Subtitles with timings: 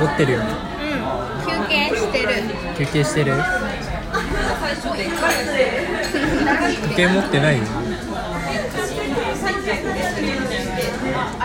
[0.00, 0.46] 怒ってるようん
[1.68, 2.28] 休憩してる。
[2.78, 3.34] 休憩してる？
[6.88, 7.58] 時計持ってない？
[7.58, 7.64] よ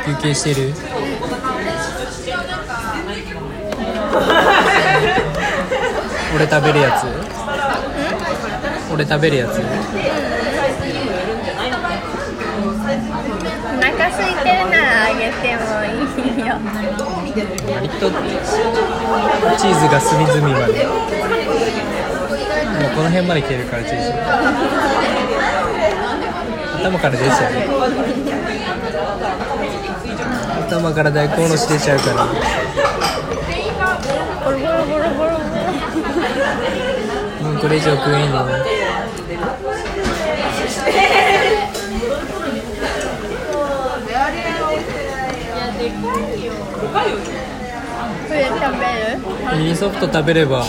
[0.06, 0.74] 休憩してる？
[6.36, 7.06] 俺食べるやつ？
[8.94, 9.62] 俺食べるやつお
[13.82, 15.98] 腹空いてるならあげてもい
[16.38, 16.54] いよ。
[17.74, 18.12] 割と
[19.58, 20.86] チーズが隅々まで。
[20.86, 20.94] も
[22.88, 24.12] うこの辺まで来てるからチーズ。
[26.84, 27.52] 頭から出ちゃう。
[30.68, 32.26] 頭から大根おろし出ちゃうから。
[37.42, 38.85] もうこれ以上食えんね
[47.06, 47.12] こ
[48.34, 48.86] れ食べ
[49.54, 50.66] るミニソフト食べれば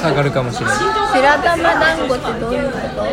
[0.00, 0.76] 下がるかもしれない。
[0.76, 3.04] 白玉団子ってどういうこと？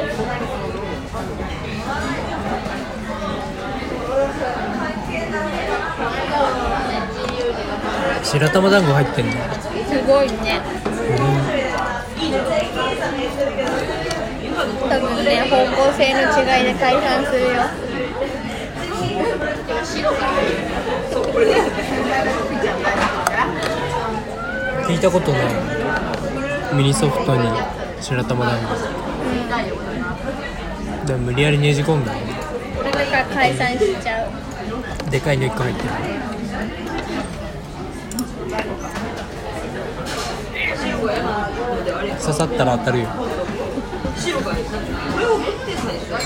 [8.23, 9.31] 白玉団子入ってんの？
[9.31, 9.37] す
[10.07, 10.61] ごいね。
[14.89, 15.55] 多分ね方
[15.89, 17.49] 向性の違いで解散するよ
[24.91, 25.41] 聞いたことない。
[26.75, 27.49] ミニソフトに
[28.01, 28.65] 白玉団子。
[31.07, 32.11] でも無理やりねじ込んだ。
[32.11, 32.19] だ
[32.91, 34.29] から解散しちゃう。
[35.09, 35.89] でかいの1個入ってる。
[42.19, 43.07] 刺さったら当たるよ。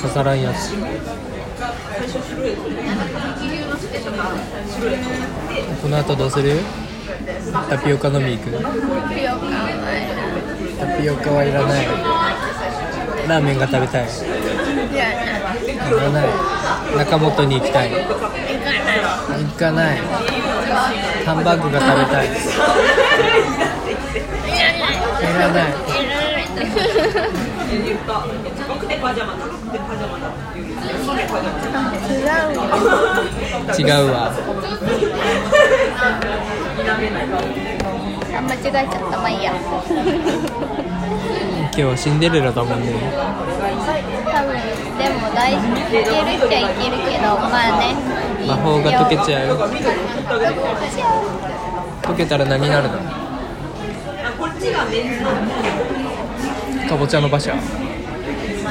[0.01, 0.73] 刺さらんやつ。
[5.83, 6.61] この後どうする？
[7.69, 8.51] タピオカ飲み行く？
[8.51, 8.59] タ
[10.97, 11.85] ピオカはいらない。
[13.27, 14.05] ラーメンが食べたい。
[14.05, 14.07] い
[15.91, 16.27] らない。
[16.97, 17.91] 中本に行きたい。
[17.91, 17.99] 行
[19.57, 19.97] かない。
[21.25, 22.27] ハンバーグが食べたい。
[22.27, 22.29] い。
[25.39, 27.44] らない
[33.77, 34.31] 違うわ。
[38.37, 39.51] あ間違えちゃったまあいいや。
[41.65, 42.93] 今日はシンデレラだもんね。
[42.93, 44.53] 多分
[44.97, 47.95] でも大いけるっちゃいけるけどまあね。
[48.47, 49.57] 魔法が解けちゃう？
[52.03, 52.93] 溶けたら何になるの？
[56.87, 57.53] かぼちゃの馬車。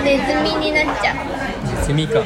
[0.04, 1.16] ネズミになっちゃう。
[1.66, 2.20] ネズミか。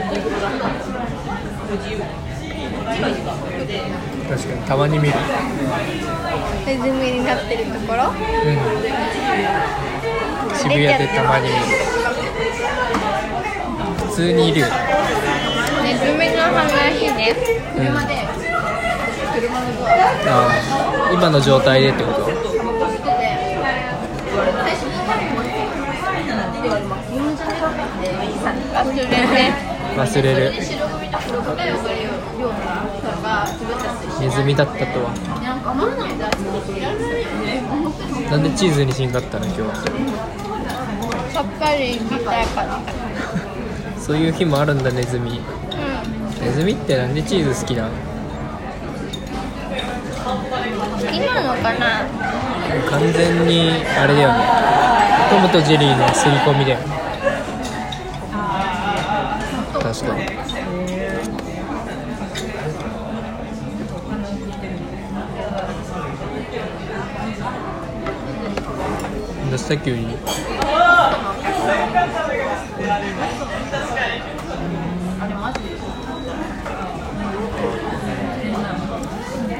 [4.28, 5.14] 確かにたまに見る。
[6.66, 8.10] ネズミになってるところ？
[8.10, 8.14] うん。
[10.56, 11.60] 渋谷でたまに見る。
[14.08, 14.60] 普通にいる。
[14.60, 14.66] よ
[15.82, 17.34] ネズミの話ね。
[17.76, 17.86] うん。
[20.28, 22.28] ああ今の状態でってこと？
[26.68, 26.76] 忘
[28.94, 29.16] れて
[29.96, 30.52] 忘れる。
[34.20, 35.10] ネズミだったとは。
[38.30, 39.74] なんでチーズにしんかったの今日は。
[41.32, 42.78] さっぱり行きたいから。
[43.98, 45.40] そういう日もあるんだネズミ。
[45.40, 46.40] うん。
[46.40, 47.90] ネズミってなんでチーズ好きなの？
[50.28, 50.34] 好
[50.98, 52.04] きなのかな？
[52.90, 54.38] 完全にあれだよね
[55.28, 56.86] トムとジェリーの刷り込みだよね
[59.82, 60.38] 確かに。
[69.48, 70.14] どうした急に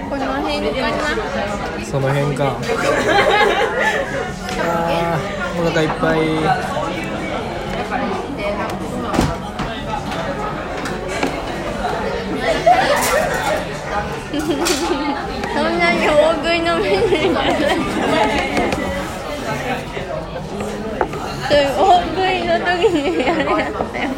[0.09, 2.59] この辺かなその辺か
[5.59, 7.49] お腹いっぱい。
[14.28, 17.49] そんなに大食いのメニューじゃない
[21.77, 24.09] 大食いの時にやるやつだよ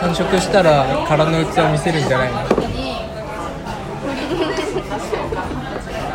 [0.00, 2.51] 完食したら空の器を見せるんじゃないの？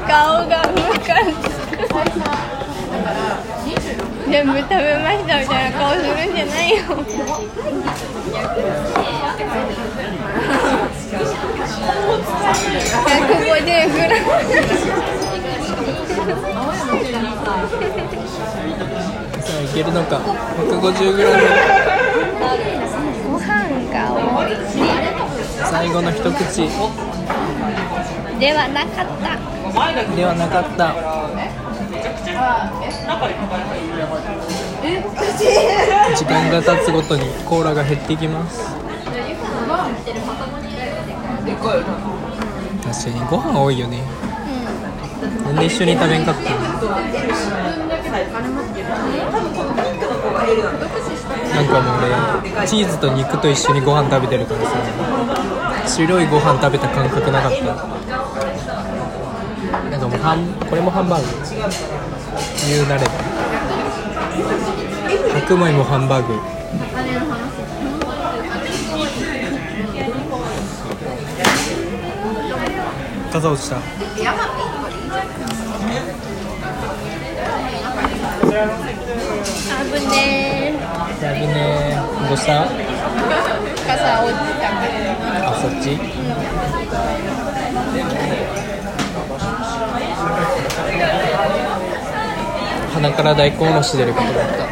[0.07, 0.75] 顔がム
[1.05, 1.83] カつく
[4.29, 6.07] 全部食べましたみたいな顔する。
[6.31, 6.75] んじゃないよ
[13.07, 14.09] 150グラ
[19.43, 19.91] さあいける。
[19.93, 20.17] のか
[20.57, 20.81] 150g
[23.31, 23.45] ご飯
[23.91, 23.95] が
[24.45, 24.73] 美味し
[25.69, 26.69] 最後の一口
[28.39, 29.56] ではなかった
[30.15, 30.95] ではなかった。
[36.15, 38.75] 時間が経つごとにコーラが減っていきます。
[42.83, 44.01] 確かにご飯多いよね。
[45.45, 46.41] なんで一緒に食べんかった。
[50.63, 50.71] の
[51.53, 51.99] なんかもう
[52.57, 58.36] 俺チーズと肉と一緒にご飯食べてるからさ白いご飯食べた感覚なかった
[59.91, 61.27] なんかもうハンこれもハンバーグ。
[62.67, 63.11] 言うなれば。
[65.39, 66.39] 白米もハンバーグ。
[73.31, 73.75] 傘落ちた？
[73.77, 73.81] 危
[80.07, 80.73] ね
[81.21, 81.51] やるね
[82.27, 82.51] どうした？
[82.63, 82.65] ー
[83.85, 84.65] 傘落ちた
[85.49, 85.85] あそっち？
[92.97, 94.65] 鼻から大根おろし出ることだった。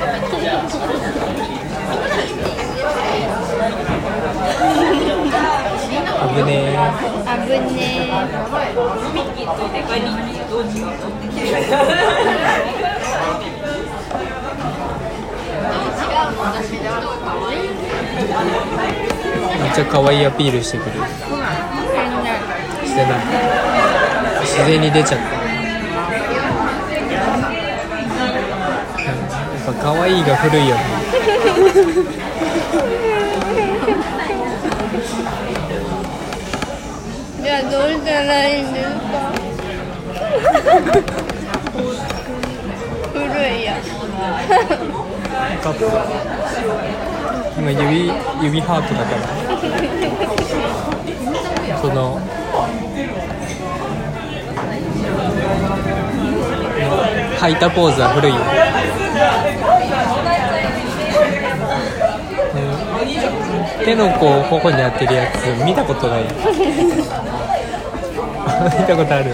[6.34, 6.76] 危ねえ。
[7.46, 8.10] 危ね
[19.62, 20.92] めっちゃ可愛いアピールしてくる。
[20.94, 21.06] ー
[22.88, 23.26] してない。
[24.42, 25.26] 自然に出ちゃった
[29.66, 30.82] やっぱ可愛いが古いよね。
[37.44, 38.96] じゃあどうしたらいいんですか？
[43.14, 43.76] 古いや。
[43.76, 43.86] 分
[45.62, 45.80] かった。
[47.60, 48.10] 今指
[48.42, 49.22] 指ハートだから。
[51.80, 52.20] その
[57.40, 58.38] 吐いたポーズは古いよ、
[62.56, 62.95] うん
[63.84, 66.24] 手のこう頬に当てるやつ見たことない。
[68.80, 69.26] 見たことある。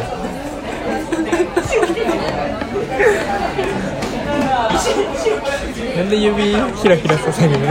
[5.98, 7.68] なんで指ひらひらさせるの？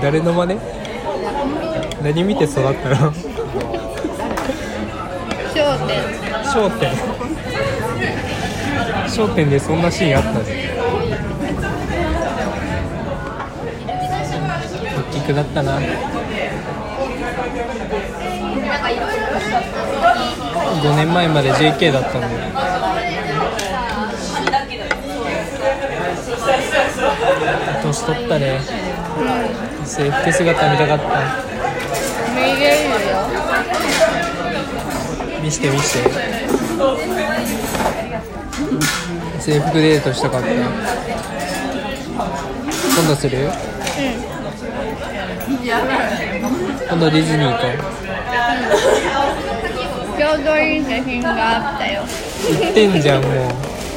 [0.00, 0.60] 誰の真似？
[2.02, 3.12] 何見て育ったの？
[5.54, 6.02] 焦点
[6.52, 6.90] 商店。
[9.08, 10.73] 商店でそんなシーンあったね大
[15.14, 15.78] きくなったな。
[20.82, 22.34] 5年前まで JK だったんだよ
[27.82, 28.60] 年取ったね。
[29.84, 31.04] 制服姿見たかった。
[32.34, 32.96] 見れるよ
[35.42, 35.68] 見して。
[35.70, 36.10] 見して
[39.40, 40.48] 制服デートしたかった。
[40.48, 40.62] 今
[43.08, 43.50] 度する？
[45.46, 47.72] 今度ディズニー行こう。
[50.16, 53.32] ちょうどいい写真があったよ行ってんじゃんもう。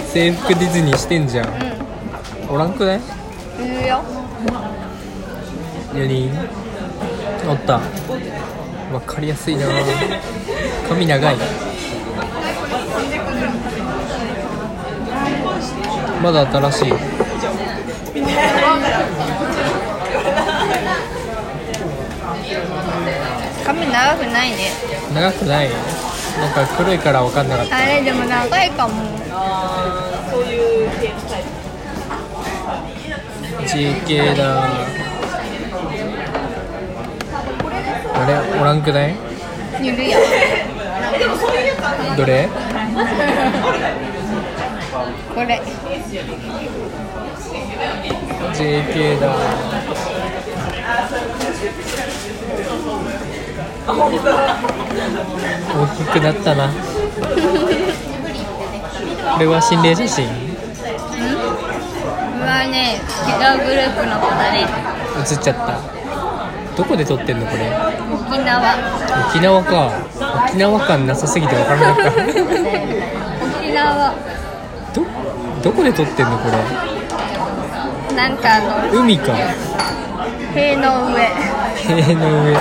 [0.08, 1.48] 制服ディズニーしてんじゃん。
[2.50, 2.98] おらんくない？
[2.98, 3.01] い
[3.68, 4.04] るよ。
[5.94, 6.32] 4人
[7.50, 7.74] おった。
[7.74, 9.68] わかりやすいな。
[10.89, 11.38] 髪長い。
[16.22, 16.94] まだ新しい
[23.77, 24.72] 髪長くないね。
[25.13, 25.69] 長くない？
[25.69, 25.75] な
[26.50, 27.77] んか黒いから分かんなかった。
[27.77, 28.93] あれでも長いかも。
[33.67, 34.63] GK だ。
[38.13, 39.15] あれおらんくない？
[39.84, 40.17] いるよ。
[42.15, 42.50] どれ？
[45.36, 45.62] これ。
[48.53, 49.36] JK だ
[53.88, 54.12] 大
[55.96, 56.67] きくなったな。
[59.34, 60.27] これは心霊写真？
[60.27, 60.34] こ
[62.44, 64.67] れはね違うグループの子だね。
[65.24, 65.79] 写っちゃった。
[66.75, 67.72] どこで撮ってんのこれ？
[68.12, 68.75] 沖縄。
[69.29, 69.89] 沖縄か。
[70.50, 72.12] 沖縄感なさすぎて分からなかった。
[73.62, 74.13] 沖縄。
[75.63, 76.58] どこで撮ってんのこれ？
[78.17, 78.60] なんかあ
[78.91, 79.34] の海か。
[80.53, 81.29] 塀の上。
[81.88, 82.58] 塀の上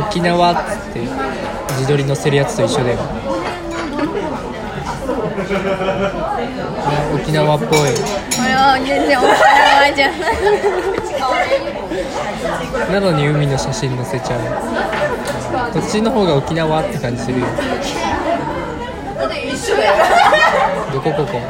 [0.00, 0.58] 沖縄っつ
[0.90, 2.98] って自撮り載せるやつと一緒だよ。
[6.58, 7.68] あ沖縄っぽい。
[7.68, 10.14] これは全然沖縄じゃな
[12.90, 12.92] い。
[12.92, 14.40] なのに海の写真載せちゃう。
[15.72, 17.46] こっちの方が沖縄って感じするよ。
[20.92, 21.40] どこここ？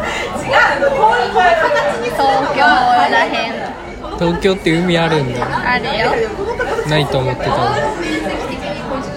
[2.16, 2.20] 東
[2.54, 3.52] 京らへん。
[4.18, 5.46] 東京って海あるんだ。
[5.72, 6.12] あるよ。
[6.88, 7.50] ないと思ってた。
[7.50, 7.76] わ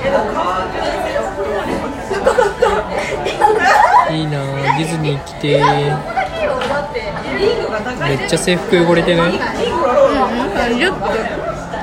[4.11, 4.43] いいなあ
[4.77, 5.61] ディズニー来て。
[8.07, 9.31] めっちゃ制服汚れてない？
[9.31, 9.39] うんうん
[10.79, 10.99] リュック。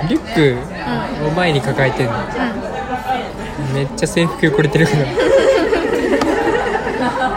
[0.09, 0.57] リュック
[1.27, 2.13] を前に抱えてんの。
[3.75, 5.05] めっちゃ制服汚れてるから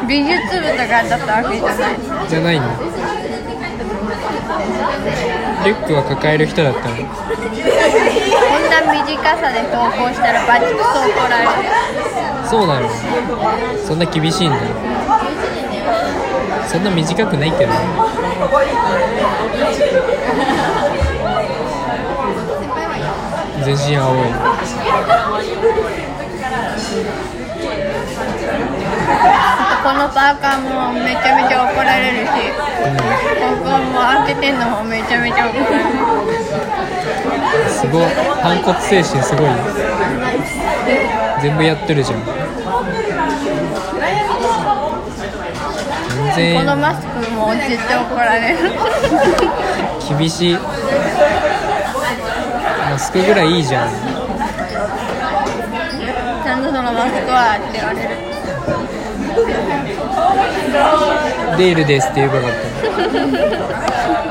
[0.07, 1.95] 美術部とかだったわけじゃない？
[2.29, 2.65] じゃないの？
[5.65, 6.95] リュックは抱える人だったの？
[8.85, 11.49] な短さで投稿したらバチクソ怒られる。
[12.49, 12.89] そうなの。
[13.85, 14.57] そんな厳しいんだ。
[16.67, 17.79] そんな短くないけどね。
[23.63, 24.17] 全身青い。
[29.83, 32.29] このパーカーもめちゃめちゃ怒られるし。
[32.79, 36.28] ここも開けてんのもめちゃめちゃ怒られる
[37.67, 38.03] すごい。
[38.41, 39.45] 反骨精神すごい。
[39.45, 39.51] よ
[41.41, 42.19] 全部やってるじゃん。
[46.35, 48.57] 全この然マスクも絶対怒られる。
[50.17, 50.57] 厳しい。
[52.89, 53.89] マスクぐらいいいじゃん。
[56.43, 58.09] ちゃんとそのマスクはって言われる。
[61.57, 64.19] デールですって言えばよかった